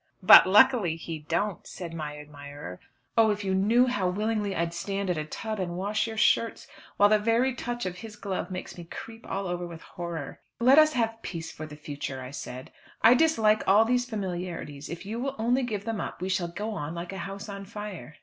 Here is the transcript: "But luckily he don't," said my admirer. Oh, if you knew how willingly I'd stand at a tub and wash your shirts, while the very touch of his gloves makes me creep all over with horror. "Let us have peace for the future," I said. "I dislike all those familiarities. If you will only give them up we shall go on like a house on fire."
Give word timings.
"But 0.23 0.47
luckily 0.47 0.95
he 0.95 1.19
don't," 1.19 1.67
said 1.67 1.93
my 1.93 2.17
admirer. 2.17 2.79
Oh, 3.15 3.29
if 3.29 3.43
you 3.43 3.53
knew 3.53 3.85
how 3.85 4.09
willingly 4.09 4.55
I'd 4.55 4.73
stand 4.73 5.11
at 5.11 5.17
a 5.19 5.25
tub 5.25 5.59
and 5.59 5.77
wash 5.77 6.07
your 6.07 6.17
shirts, 6.17 6.65
while 6.97 7.09
the 7.09 7.19
very 7.19 7.53
touch 7.53 7.85
of 7.85 7.97
his 7.97 8.15
gloves 8.15 8.49
makes 8.49 8.79
me 8.79 8.85
creep 8.85 9.27
all 9.29 9.45
over 9.45 9.67
with 9.67 9.83
horror. 9.83 10.39
"Let 10.59 10.79
us 10.79 10.93
have 10.93 11.21
peace 11.21 11.51
for 11.51 11.67
the 11.67 11.75
future," 11.75 12.19
I 12.19 12.31
said. 12.31 12.71
"I 13.03 13.13
dislike 13.13 13.61
all 13.67 13.85
those 13.85 14.05
familiarities. 14.05 14.89
If 14.89 15.05
you 15.05 15.19
will 15.19 15.35
only 15.37 15.61
give 15.61 15.85
them 15.85 16.01
up 16.01 16.19
we 16.19 16.29
shall 16.29 16.47
go 16.47 16.71
on 16.71 16.95
like 16.95 17.13
a 17.13 17.19
house 17.29 17.47
on 17.47 17.65
fire." 17.65 18.15